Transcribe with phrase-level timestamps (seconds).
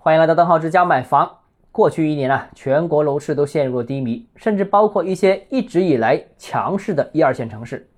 [0.00, 1.28] 欢迎来到邓浩之家买房。
[1.72, 7.90] 过去一年啊，全国楼市都陷入了低迷，甚至包括一些一直以来强势的一二线城市。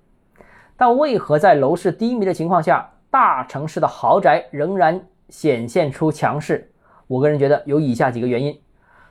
[0.75, 6.71] 但为何在楼市低迷的情况下，大城市的豪宅仍然显现出强势？
[7.05, 8.59] 我个人觉得有以下几个原因。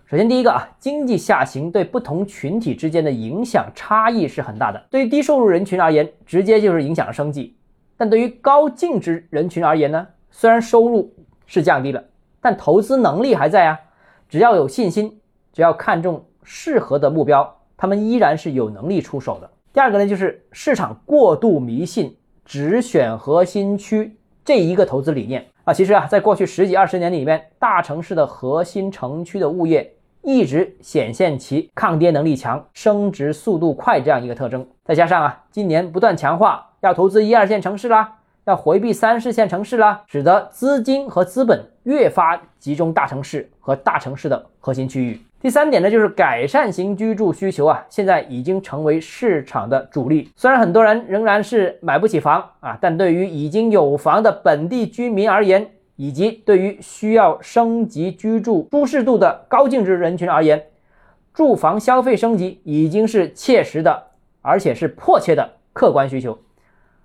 [0.05, 4.85] 首先，第一个啊，经济下行对不同群体之间的影响差异是很大的。
[4.91, 7.55] 对于低收入人群而言，直接就是影响了生计；
[7.97, 11.15] 但对于高净值人群而言呢，虽然收入
[11.47, 12.03] 是降低了。
[12.41, 13.79] 但投资能力还在啊，
[14.29, 15.21] 只要有信心，
[15.53, 19.51] 只要看中适合的目标，他们依然是有能力出手的。
[19.73, 25.73] 第二个呢，就是市场过度迷信只选核心区这一个投资理念啊。
[25.73, 34.67] 其实啊，在过去十几二十年里面，大城市的核心城区的物业一直显现其抗跌能力强、升值速度快这样一个特征。
[34.85, 38.17] 再加上啊，今年不断强化要投资一二线城市啦。
[38.51, 45.21] 要回避三四线城市啦，使得资金和资本越发集中大城市和大城市的核心区域。
[45.41, 50.31] 第三点呢，就是改善型居住需求啊，现在已经成为市场的主力。
[50.35, 60.67] 虽然很多人仍然是买不起房啊，但对于已经有房的本地居民而言，以及对于需要升级居住舒适度的高净值人群而言，
[61.33, 64.09] 住房消费升级已经是切实的，
[64.43, 66.37] 而且是迫切的客观需求。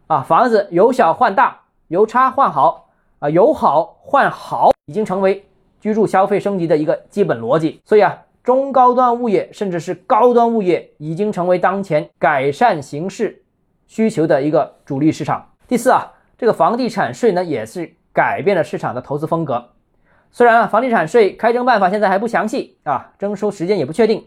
[0.07, 5.43] 啊，房子由小换大，由差换好，啊，由好换好，已经成为
[5.79, 7.81] 居住消费升级的一个基本逻辑。
[7.83, 13.43] 所以啊，中高端物业甚至是高端物业，已经成为当前改善形势
[13.87, 15.49] 需求的一个主力市场。
[15.67, 19.71] 第四啊，这个房地产税呢，也是改变了市场的投资风格。
[20.29, 24.23] 虽然啊，房地产税开征办法现在还不详细啊，征收时间也不确定，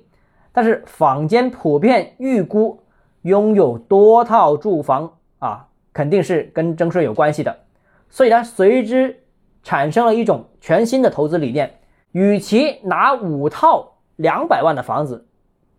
[0.51, 2.83] 但是坊间普遍预估，
[3.23, 5.67] 拥有多套住房啊。
[5.99, 7.59] 肯定是跟征税有关系的，
[8.09, 9.21] 所以呢，随之
[9.65, 11.75] 产生了一种全新的投资理念：，
[12.13, 15.27] 与其拿五套两百万的房子，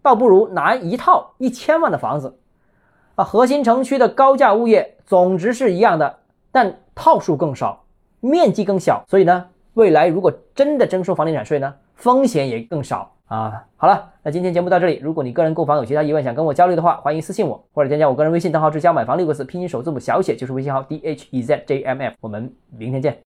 [0.01, 2.37] 倒不如拿一套一千万的房子。
[3.15, 6.19] 啊，核心城区的高价物业总值是一样的，
[6.51, 7.85] 但套数更少，
[8.19, 13.15] 面积更小，所以呢，未来如果真的征收房地产税呢，风险也更少。
[13.29, 14.99] 啊，好了，那今天节目到这里。
[15.03, 22.15] 如果你个人购房有其他疑问，想跟我交流的话，欢迎私信我，或者添加我个人微信，账号是教买房六个字，拼音首字母小写就是微信号 d h e z j m f。
[22.21, 23.15] 我们明天见。